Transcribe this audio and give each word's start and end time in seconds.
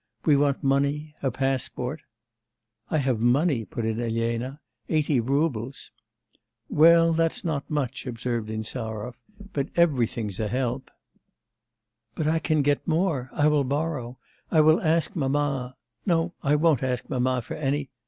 We 0.25 0.35
want 0.35 0.63
money, 0.63 1.13
a 1.21 1.29
passport' 1.29 2.01
'I 2.89 2.97
have 2.97 3.19
money,' 3.19 3.65
put 3.65 3.85
in 3.85 4.01
Elena. 4.01 4.59
'Eighty 4.89 5.19
roubles.' 5.19 5.91
'Well, 6.69 7.13
that's 7.13 7.43
not 7.45 7.69
much,' 7.69 8.07
observed 8.07 8.49
Insarov; 8.49 9.13
'but 9.53 9.69
everything's 9.75 10.39
a 10.39 10.47
help.' 10.47 10.89
'But 12.15 12.25
I 12.25 12.39
can 12.39 12.63
get 12.63 12.87
more. 12.87 13.29
I 13.31 13.47
will 13.47 13.63
borrow. 13.63 14.17
I 14.49 14.59
will 14.61 14.81
ask 14.81 15.15
mamma.... 15.15 15.75
No, 16.07 16.33
I 16.41 16.55
won't 16.55 16.81
ask 16.81 17.07
mamma 17.07 17.43
for 17.43 17.53
any.... 17.53 17.91